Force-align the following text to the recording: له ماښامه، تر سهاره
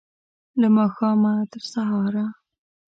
له 0.59 0.67
ماښامه، 0.77 1.33
تر 1.51 1.61
سهاره 1.71 2.25